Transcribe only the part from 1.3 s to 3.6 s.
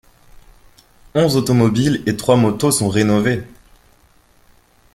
automobiles et trois motos sont rénovées.